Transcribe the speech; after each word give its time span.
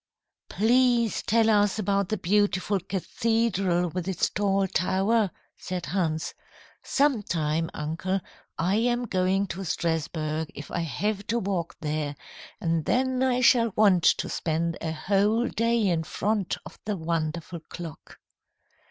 "Please 0.49 1.21
tell 1.21 1.47
us 1.47 1.77
about 1.77 2.09
the 2.09 2.17
beautiful 2.17 2.79
cathedral 2.79 3.89
with 3.89 4.07
its 4.07 4.31
tall 4.31 4.65
tower," 4.67 5.29
said 5.59 5.85
Hans. 5.85 6.33
"Sometime, 6.81 7.69
uncle, 7.75 8.19
I 8.57 8.77
am 8.77 9.05
going 9.05 9.45
to 9.49 9.63
Strasburg, 9.63 10.49
if 10.55 10.71
I 10.71 10.79
have 10.79 11.27
to 11.27 11.37
walk 11.37 11.75
there, 11.81 12.15
and 12.59 12.83
then 12.85 13.21
I 13.21 13.41
shall 13.41 13.73
want 13.75 14.03
to 14.05 14.27
spend 14.27 14.75
a 14.81 14.91
whole 14.91 15.47
day 15.47 15.87
in 15.87 16.01
front 16.01 16.57
of 16.65 16.79
the 16.83 16.97
wonderful 16.97 17.59
clock." 17.69 18.17